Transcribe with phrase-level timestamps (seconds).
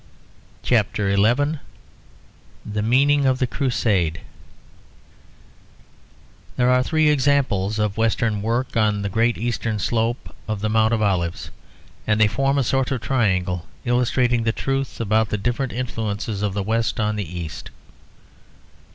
[0.63, 1.59] CHAPTER XI
[2.65, 4.21] THE MEANING OF THE CRUSADE
[6.57, 10.91] There are three examples of Western work on the great eastern slope of the Mount
[10.95, 11.51] of Olives;
[12.07, 16.55] and they form a sort of triangle illustrating the truth about the different influences of
[16.55, 17.69] the West on the East.